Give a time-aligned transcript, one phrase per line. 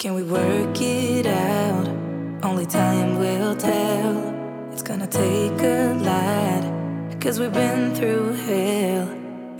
[0.00, 1.86] Can we work it out?
[2.42, 4.16] Only time will tell.
[4.72, 6.62] It's gonna take a lot.
[7.20, 9.06] Cause we've been through hell.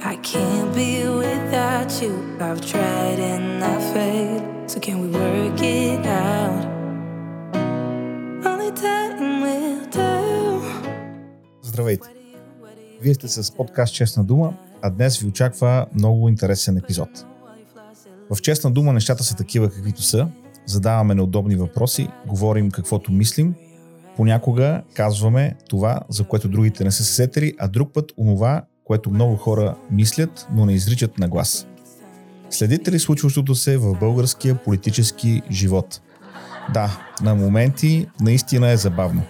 [0.03, 2.13] I can't be without you.
[2.41, 4.71] I've tried and I failed.
[4.71, 6.65] So can we work it out?
[8.51, 10.63] Only time will tell.
[11.63, 12.09] Здравейте!
[13.01, 17.27] Вие сте с подкаст Честна дума, а днес ви очаква много интересен епизод.
[18.35, 20.29] В Честна дума нещата са такива каквито са,
[20.67, 23.55] задаваме неудобни въпроси, говорим каквото мислим,
[24.17, 29.11] понякога казваме това, за което другите не са се сетили, а друг път онова, което
[29.11, 31.67] много хора мислят, но не изричат на глас.
[32.51, 36.01] Следите ли случващото се в българския политически живот?
[36.75, 39.23] Да, на моменти наистина е забавно.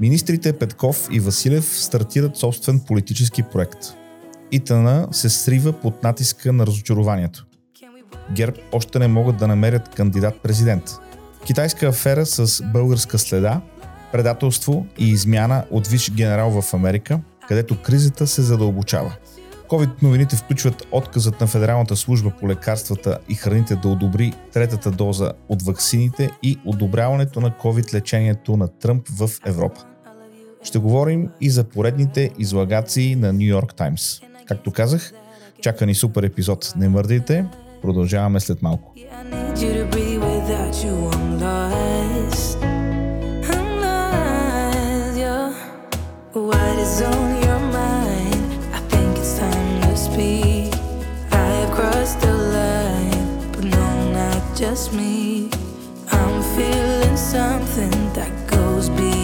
[0.00, 3.78] Министрите Петков и Василев стартират собствен политически проект.
[4.52, 7.47] Итана се срива под натиска на разочарованието.
[8.32, 10.84] ГЕРБ още не могат да намерят кандидат-президент.
[11.46, 13.60] Китайска афера с българска следа,
[14.12, 19.16] предателство и измяна от виш генерал в Америка, където кризата се задълбочава.
[19.68, 25.32] COVID новините включват отказът на Федералната служба по лекарствата и храните да одобри третата доза
[25.48, 29.80] от ваксините и одобряването на COVID лечението на Тръмп в Европа.
[30.62, 34.20] Ще говорим и за поредните излагации на Нью Йорк Таймс.
[34.46, 35.12] Както казах,
[35.62, 36.72] чака ни супер епизод.
[36.76, 37.44] Не мърдайте,
[37.81, 38.93] продължаваме след малко.
[38.97, 40.95] I need you to breathe without you.
[41.15, 42.57] I'm lost.
[43.53, 45.17] I'm lost.
[45.23, 45.53] Yeah.
[46.49, 48.43] What is on your mind?
[48.77, 50.71] I think it's time to speak.
[51.43, 53.87] I have crossed the line, but no,
[54.19, 55.15] not just me.
[56.19, 59.16] I'm feeling something that goes beyond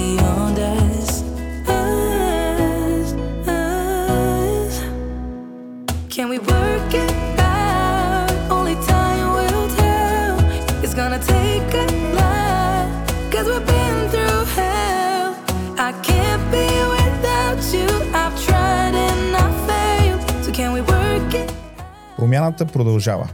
[22.25, 23.29] Промяната продължава.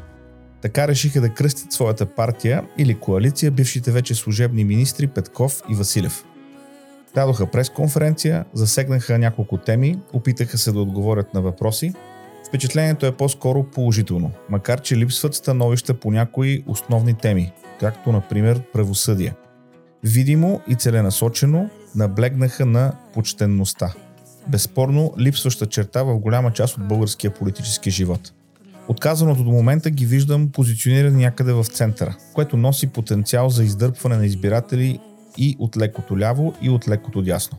[0.63, 6.25] Така решиха да кръстят своята партия или коалиция бившите вече служебни министри Петков и Василев.
[7.15, 11.95] Дадоха пресконференция, засегнаха няколко теми, опитаха се да отговорят на въпроси.
[12.49, 19.35] Впечатлението е по-скоро положително, макар че липсват становища по някои основни теми, както например правосъдие.
[20.05, 23.95] Видимо и целенасочено наблегнаха на почтенността.
[24.49, 28.33] Безспорно липсваща черта в голяма част от българския политически живот.
[28.89, 34.27] Отказаното до момента ги виждам позиционирани някъде в центъра, което носи потенциал за издърпване на
[34.27, 34.99] избиратели
[35.39, 37.59] и от лекото ляво, и от лекото дясно.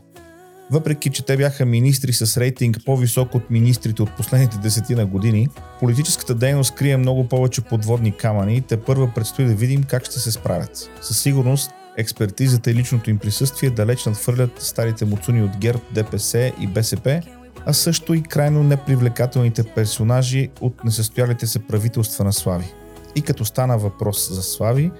[0.70, 5.48] Въпреки, че те бяха министри с рейтинг по-висок от министрите от последните десетина години,
[5.80, 10.20] политическата дейност крие много повече подводни камъни и те първа предстои да видим как ще
[10.20, 10.90] се справят.
[11.00, 16.66] Със сигурност, експертизата и личното им присъствие далеч надхвърлят старите муцуни от ГЕРБ, ДПС и
[16.66, 17.22] БСП,
[17.66, 22.74] а също и крайно непривлекателните персонажи от несъстоялите се правителства на Слави.
[23.16, 24.90] И като стана въпрос за Слави,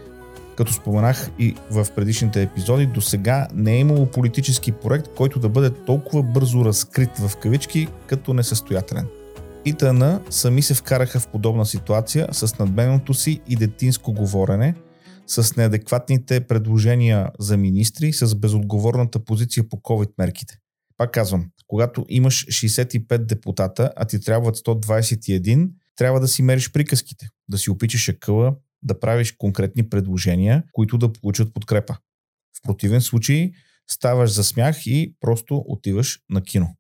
[0.57, 5.49] като споменах и в предишните епизоди, до сега не е имало политически проект, който да
[5.49, 9.07] бъде толкова бързо разкрит в кавички като несъстоятелен.
[9.65, 14.75] ИТН сами се вкараха в подобна ситуация с надменното си и детинско говорене,
[15.27, 20.62] с неадекватните предложения за министри, с безотговорната позиция по COVID мерките.
[21.03, 27.29] Пак казвам, когато имаш 65 депутата, а ти трябват 121, трябва да си мериш приказките,
[27.49, 31.97] да си опичаш акъла, да правиш конкретни предложения, които да получат подкрепа.
[32.59, 33.53] В противен случай
[33.91, 36.77] ставаш за смях и просто отиваш на кино.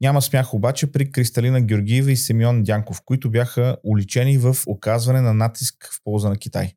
[0.00, 5.34] Няма смях обаче при Кристалина Георгиева и Семион Дянков, които бяха уличени в оказване на
[5.34, 6.72] натиск в полза на Китай.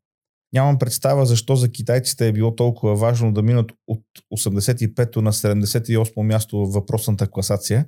[0.54, 4.04] Нямам представа защо за китайците е било толкова важно да минат от
[4.34, 7.86] 85-то на 78-то място в въпросната класация.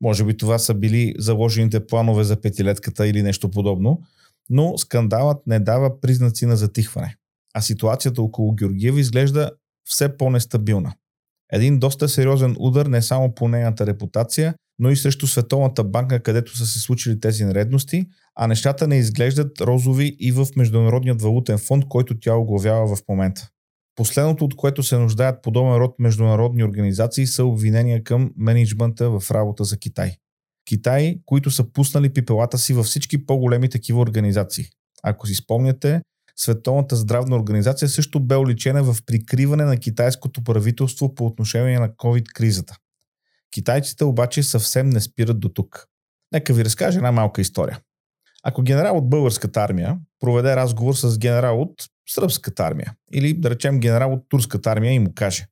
[0.00, 4.02] Може би това са били заложените планове за петилетката или нещо подобно,
[4.50, 7.16] но скандалът не дава признаци на затихване.
[7.54, 9.50] А ситуацията около Георгиева изглежда
[9.88, 10.94] все по-нестабилна.
[11.52, 16.56] Един доста сериозен удар не само по нейната репутация, но и срещу Световната банка, където
[16.56, 21.84] са се случили тези нередности, а нещата не изглеждат розови и в Международният валутен фонд,
[21.88, 23.48] който тя оглавява в момента.
[23.96, 29.64] Последното, от което се нуждаят подобен род международни организации, са обвинения към менеджмента в работа
[29.64, 30.16] за Китай.
[30.68, 34.64] Китай, които са пуснали пипелата си във всички по-големи такива организации.
[35.02, 36.00] Ако си спомняте,
[36.36, 42.76] Световната здравна организация също бе уличена в прикриване на китайското правителство по отношение на COVID-кризата.
[43.54, 45.86] Китайците обаче съвсем не спират до тук.
[46.32, 47.80] Нека ви разкажа една малка история.
[48.42, 53.80] Ако генерал от българската армия проведе разговор с генерал от сръбската армия или да речем
[53.80, 55.46] генерал от турската армия и му каже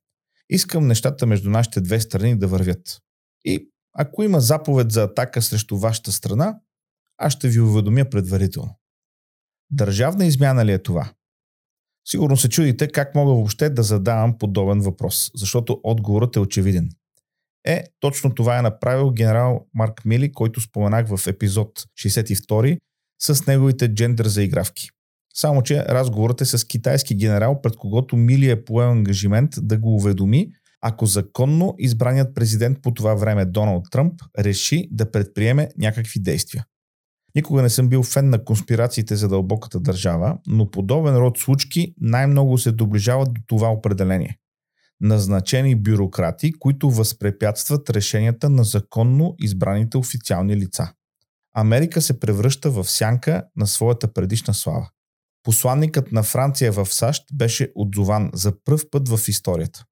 [0.49, 3.01] Искам нещата между нашите две страни да вървят.
[3.45, 6.59] И ако има заповед за атака срещу вашата страна,
[7.17, 8.79] аз ще ви уведомя предварително.
[9.71, 11.11] Държавна измяна ли е това?
[12.07, 16.89] Сигурно се чудите как мога въобще да задавам подобен въпрос, защото отговорът е очевиден.
[17.65, 21.69] Е, точно това е направил генерал Марк Мили, който споменах в епизод
[21.99, 22.77] 62
[23.21, 24.89] с неговите джендър заигравки.
[25.35, 29.95] Само, че разговорът е с китайски генерал, пред когото Мили е поел ангажимент да го
[29.95, 30.47] уведоми,
[30.81, 36.65] ако законно избраният президент по това време Доналд Тръмп реши да предприеме някакви действия.
[37.35, 42.57] Никога не съм бил фен на конспирациите за дълбоката държава, но подобен род случки най-много
[42.57, 44.37] се доближават до това определение.
[45.03, 50.93] Назначени бюрократи, които възпрепятстват решенията на законно избраните официални лица.
[51.55, 54.89] Америка се превръща в сянка на своята предишна слава.
[55.43, 59.85] Посланникът на Франция в САЩ беше отзован за пръв път в историята.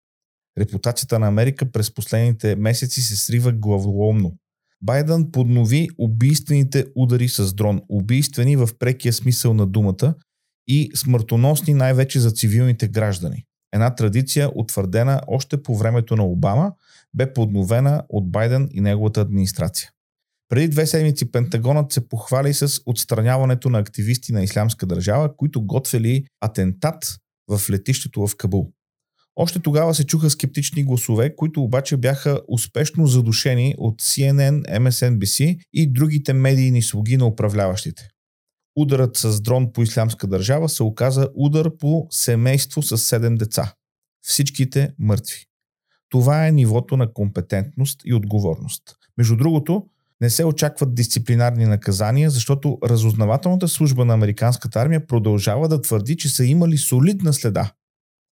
[0.58, 4.38] Репутацията на Америка през последните месеци се срива главоломно.
[4.82, 10.16] Байден поднови убийствените удари с дрон, убийствени в прекия смисъл на думата
[10.68, 13.46] и смъртоносни най-вече за цивилните граждани.
[13.74, 16.72] Една традиция, утвърдена още по времето на Обама,
[17.14, 19.90] бе подновена от Байден и неговата администрация.
[20.50, 26.26] Преди две седмици Пентагонът се похвали с отстраняването на активисти на Ислямска държава, които готвели
[26.42, 28.72] атентат в летището в Кабул.
[29.36, 35.94] Още тогава се чуха скептични гласове, които обаче бяха успешно задушени от CNN, MSNBC и
[35.94, 38.08] другите медийни слуги на управляващите.
[38.76, 43.74] Ударът с дрон по ислямска държава се оказа удар по семейство с 7 деца.
[44.22, 45.46] Всичките мъртви.
[46.10, 48.84] Това е нивото на компетентност и отговорност.
[49.18, 49.86] Между другото,
[50.22, 56.30] не се очакват дисциплинарни наказания, защото разузнавателната служба на американската армия продължава да твърди, че
[56.30, 57.74] са имали солидна следа.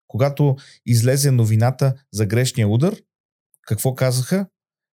[0.07, 0.55] Когато
[0.85, 2.95] излезе новината за грешния удар,
[3.67, 4.47] какво казаха?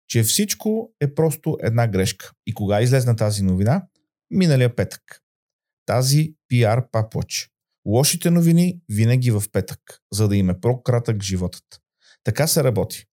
[0.09, 2.31] Че всичко е просто една грешка.
[2.47, 3.83] И кога излезна тази новина?
[4.31, 5.23] Миналия петък.
[5.91, 7.51] Тази пиар папоч.
[7.87, 9.81] Лошите новини винаги в петък,
[10.13, 11.65] за да им е по-кратък животът.
[12.25, 13.05] Така се работи.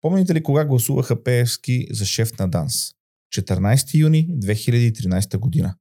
[0.00, 2.92] Помните ли кога гласуваха Пеевски за шеф на ДАНС?
[3.36, 5.74] 14 юни 2013 година.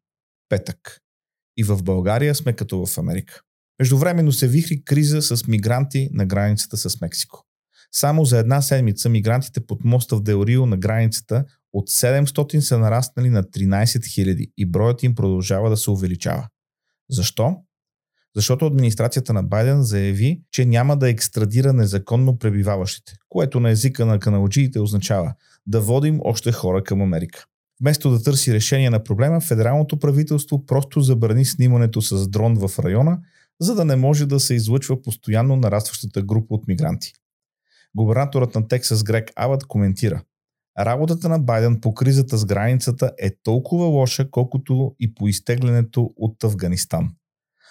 [0.50, 1.02] Петък.
[1.58, 3.42] И в България сме като в Америка.
[3.80, 7.46] Междувременно се вихри криза с мигранти на границата с Мексико.
[7.92, 13.30] Само за една седмица мигрантите под моста в Делрио на границата от 700 са нараснали
[13.30, 16.48] на 13 000 и броят им продължава да се увеличава.
[17.10, 17.56] Защо?
[18.36, 24.20] Защото администрацията на Байден заяви, че няма да екстрадира незаконно пребиваващите, което на езика на
[24.20, 25.34] каналджиите означава
[25.68, 27.46] да водим още хора към Америка.
[27.82, 33.20] Вместо да търси решение на проблема, федералното правителство просто забрани снимането с дрон в района,
[33.62, 37.14] за да не може да се излъчва постоянно нарастващата група от мигранти.
[37.96, 40.22] Губернаторът на Тексас Грег Абът коментира
[40.80, 46.44] Работата на Байден по кризата с границата е толкова лоша, колкото и по изтеглянето от
[46.44, 47.16] Афганистан.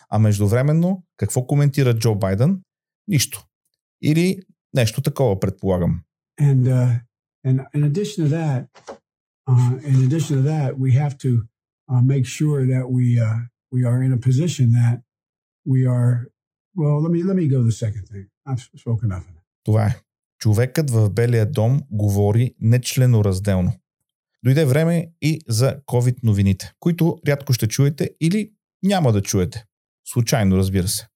[0.08, 2.60] А междувременно, какво коментира Джо Байден?
[3.08, 3.46] Нищо.
[4.02, 4.40] Или
[4.74, 6.00] нещо такова, предполагам.
[6.40, 7.00] And, uh,
[7.46, 8.60] and in addition to that,
[9.50, 11.30] uh, in addition to that, we have to
[11.90, 13.38] uh, make sure that we uh,
[13.74, 14.96] we are in a position that
[15.72, 16.12] we are.
[16.80, 18.26] Well, let me let me go to the second thing.
[18.48, 19.26] I've spoken enough.
[19.64, 20.00] Това е.
[20.40, 23.72] Човекът в Белия дом говори нечленоразделно.
[24.44, 28.50] Дойде време и за COVID новините, които рядко ще чуете или
[28.82, 29.64] няма да чуете.
[30.08, 31.06] Случайно, разбира се.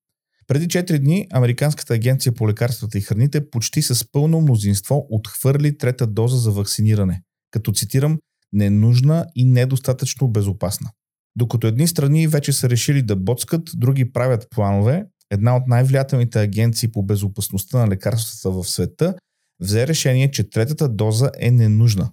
[0.47, 6.07] Преди 4 дни Американската агенция по лекарствата и храните почти с пълно мнозинство отхвърли трета
[6.07, 8.19] доза за вакциниране, като цитирам
[8.53, 10.91] ненужна и недостатъчно безопасна.
[11.37, 15.05] Докато едни страни вече са решили да боцкат, други правят планове,
[15.35, 19.15] една от най-влиятелните агенции по безопасността на лекарствата в света
[19.61, 22.13] взе решение, че третата доза е ненужна.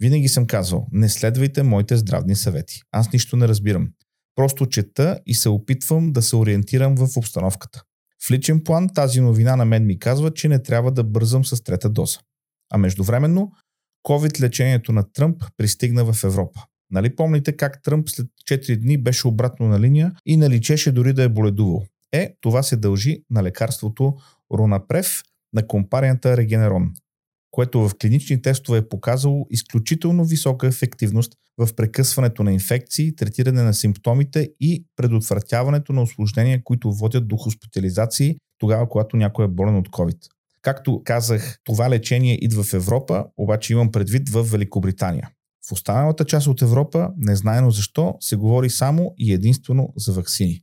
[0.00, 2.82] Винаги съм казвал, не следвайте моите здравни съвети.
[2.92, 3.88] Аз нищо не разбирам.
[4.36, 7.82] Просто чета и се опитвам да се ориентирам в обстановката.
[8.26, 11.62] В личен план тази новина на мен ми казва, че не трябва да бързам с
[11.62, 12.18] трета доза.
[12.72, 13.52] А междувременно,
[14.08, 16.60] COVID лечението на Тръмп пристигна в Европа.
[16.90, 21.22] Нали помните как Тръмп след 4 дни беше обратно на линия и наличеше дори да
[21.22, 21.84] е боледувал?
[22.12, 24.14] Е, това се дължи на лекарството
[24.54, 25.22] Ронапрев
[25.52, 26.92] на компанията Регенерон,
[27.50, 33.74] което в клинични тестове е показало изключително висока ефективност в прекъсването на инфекции, третиране на
[33.74, 39.88] симптомите и предотвратяването на осложнения, които водят до хоспитализации тогава, когато някой е болен от
[39.88, 40.18] COVID.
[40.62, 45.30] Както казах, това лечение идва в Европа, обаче имам предвид в Великобритания.
[45.68, 50.62] В останалата част от Европа, незнаено защо, се говори само и единствено за вакцини.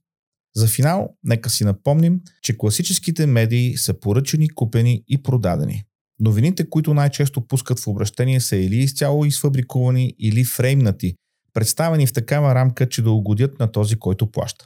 [0.55, 5.83] За финал, нека си напомним, че класическите медии са поръчани, купени и продадени.
[6.19, 11.15] Новините, които най-често пускат в обращение са или изцяло изфабрикувани, или фреймнати,
[11.53, 14.65] представени в такава рамка, че да угодят на този, който плаща.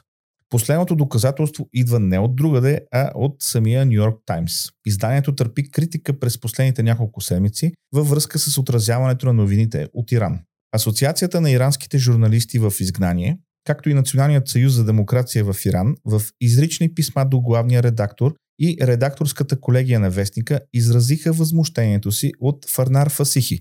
[0.50, 4.68] Последното доказателство идва не от другаде, а от самия Нью Йорк Таймс.
[4.86, 10.40] Изданието търпи критика през последните няколко седмици във връзка с отразяването на новините от Иран.
[10.72, 16.22] Асоциацията на иранските журналисти в изгнание, както и Националният съюз за демокрация в Иран, в
[16.40, 23.10] изрични писма до главния редактор и редакторската колегия на Вестника изразиха възмущението си от Фарнар
[23.10, 23.60] Фасихи,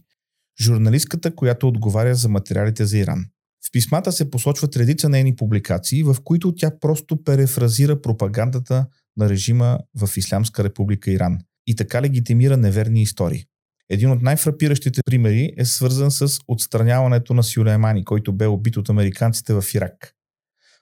[0.61, 3.25] журналистката, която отговаря за материалите за Иран.
[3.67, 8.85] В писмата се посочват редица нейни публикации, в които тя просто перефразира пропагандата
[9.17, 13.45] на режима в Ислямска република Иран и така легитимира неверни истории.
[13.89, 19.53] Един от най-фрапиращите примери е свързан с отстраняването на Сюлеймани, който бе убит от американците
[19.53, 20.13] в Ирак.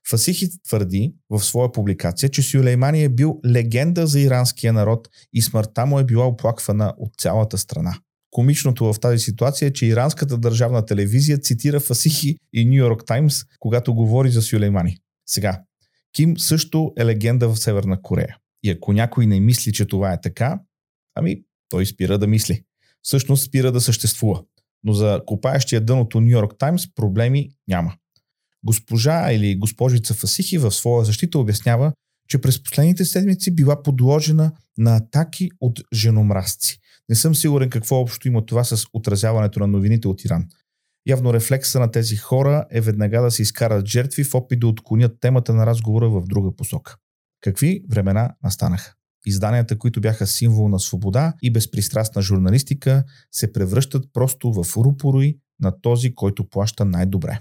[0.09, 5.85] Фасихи твърди в своя публикация, че Сюлеймани е бил легенда за иранския народ и смъртта
[5.85, 7.97] му е била оплаквана от цялата страна.
[8.31, 13.43] Комичното в тази ситуация е, че иранската държавна телевизия цитира Фасихи и Нью Йорк Таймс,
[13.59, 14.97] когато говори за Сюлеймани.
[15.25, 15.61] Сега,
[16.13, 18.37] Ким също е легенда в Северна Корея.
[18.63, 20.59] И ако някой не мисли, че това е така,
[21.15, 22.63] ами той спира да мисли.
[23.05, 24.43] Всъщност спира да съществува.
[24.83, 27.93] Но за копаещия дъното Нью Йорк Таймс проблеми няма.
[28.65, 31.93] Госпожа или госпожица Фасихи в своя защита обяснява,
[32.29, 36.79] че през последните седмици била подложена на атаки от женомразци.
[37.09, 40.47] Не съм сигурен какво общо има това с отразяването на новините от Иран.
[41.07, 45.19] Явно рефлекса на тези хора е веднага да се изкарат жертви в опит да отклонят
[45.19, 46.95] темата на разговора в друга посока.
[47.41, 48.93] Какви времена настанаха?
[49.25, 55.81] Изданията, които бяха символ на свобода и безпристрастна журналистика, се превръщат просто в рупори на
[55.81, 57.39] този, който плаща най-добре.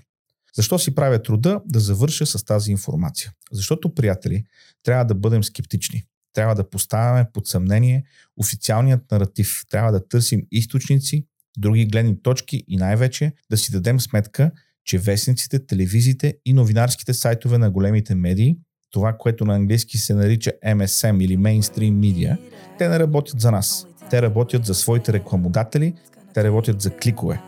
[0.56, 3.32] Защо си правя труда да завърша с тази информация?
[3.52, 4.44] Защото, приятели,
[4.82, 6.04] трябва да бъдем скептични.
[6.32, 8.04] Трябва да поставяме под съмнение
[8.36, 9.62] официалният наратив.
[9.70, 11.26] Трябва да търсим източници,
[11.58, 14.50] други гледни точки и най-вече да си дадем сметка,
[14.84, 18.56] че вестниците, телевизиите и новинарските сайтове на големите медии,
[18.94, 22.36] това, което на английски се нарича MSM или Mainstream Media,
[22.78, 23.86] те не работят за нас.
[24.10, 25.94] Те работят за своите рекламодатели,
[26.34, 27.40] те работят за кликове.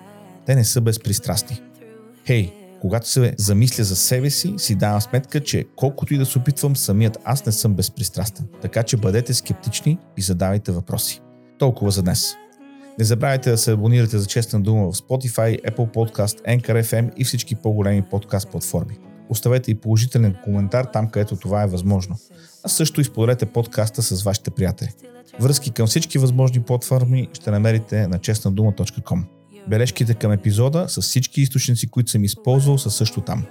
[0.47, 1.62] Те не са безпристрастни.
[2.26, 6.38] Хей, когато се замисля за себе си, си давам сметка, че колкото и да се
[6.38, 8.47] опитвам, самият аз не съм безпристрастен.
[8.62, 11.21] Така че бъдете скептични и задавайте въпроси.
[11.59, 12.35] Толкова за днес.
[12.99, 17.25] Не забравяйте да се абонирате за честна дума в Spotify, Apple Podcast, Anchor FM и
[17.25, 18.99] всички по-големи подкаст платформи.
[19.28, 22.16] Оставете и положителен коментар там, където това е възможно.
[22.64, 24.90] А също изподелете подкаста с вашите приятели.
[25.40, 29.23] Връзки към всички възможни платформи ще намерите на честнадума.com.
[29.68, 33.45] Бележките към епизода с всички източници, които съм използвал, са също там.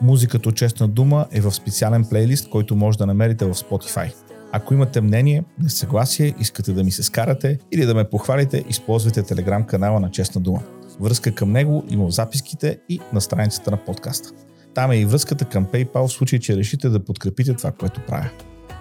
[0.00, 4.12] Музиката от честна дума е в специален плейлист, който може да намерите в Spotify.
[4.52, 9.64] Ако имате мнение, несъгласие, искате да ми се скарате или да ме похвалите, използвайте телеграм
[9.64, 10.62] канала на Честна дума.
[11.00, 14.30] Връзка към него има в записките и на страницата на подкаста.
[14.74, 18.30] Там е и връзката към PayPal в случай, че решите да подкрепите това, което правя.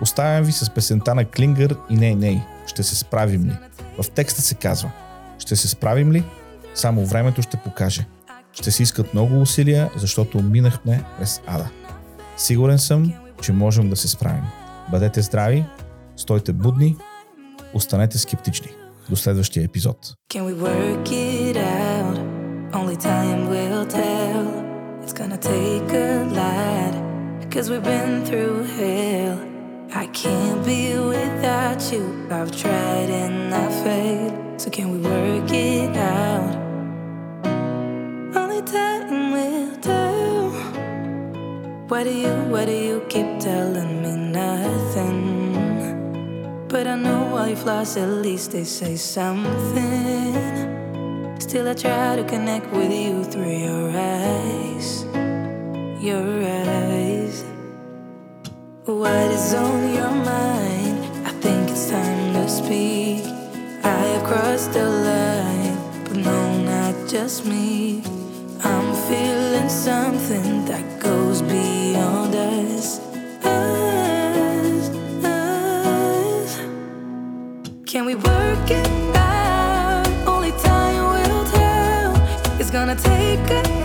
[0.01, 2.41] Оставям ви с песента на Клингър и Ней Ней.
[2.67, 3.57] Ще се справим ли?
[4.01, 4.91] В текста се казва
[5.39, 6.23] Ще се справим ли?
[6.75, 8.07] Само времето ще покаже.
[8.53, 11.69] Ще се искат много усилия, защото минахме през ада.
[12.37, 14.43] Сигурен съм, че можем да се справим.
[14.91, 15.65] Бъдете здрави,
[16.17, 16.97] стойте будни,
[17.73, 18.71] останете скептични.
[19.09, 19.97] До следващия епизод.
[20.33, 22.17] Can we work it out?
[22.71, 24.60] Only time will tell.
[25.21, 26.95] Gonna take a lot.
[27.51, 29.39] Cause we've been through hell.
[29.93, 32.27] I can't be without you.
[32.31, 34.59] I've tried and I failed.
[34.59, 36.55] So can we work it out?
[38.35, 40.49] Only time will tell.
[41.87, 45.19] Why do you, why do you keep telling me nothing?
[46.67, 50.33] But I know all your flaws, at least they say something.
[51.39, 55.10] Still, I try to connect with you through your eyes.
[56.01, 57.45] Your eyes.
[58.85, 61.27] What is on your mind?
[61.27, 63.23] I think it's time to speak.
[63.83, 68.01] I have crossed the line, but no, not just me.
[68.63, 72.99] I'm feeling something that goes beyond us.
[73.45, 74.89] us,
[75.23, 76.57] us.
[77.85, 80.07] Can we work it out?
[80.25, 82.59] Only time will tell.
[82.59, 83.80] It's gonna take a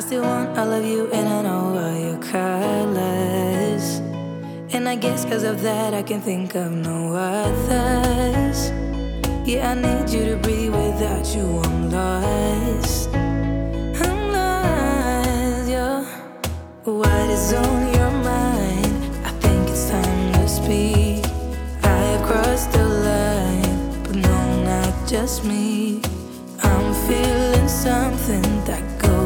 [0.00, 4.00] I still want all of you, and I know all your colors.
[4.72, 8.70] And I guess cause of that I can think of no others.
[9.46, 13.10] Yeah, I need you to breathe without you, I'm lost.
[13.14, 16.06] I'm lost, yeah.
[16.84, 19.26] What is on your mind?
[19.26, 21.26] I think it's time to speak.
[21.82, 26.00] I have crossed the line, but no, not just me.
[26.62, 28.99] I'm feeling something that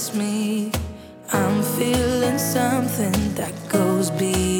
[0.00, 0.72] just me.
[1.30, 4.59] I'm feeling something that goes beyond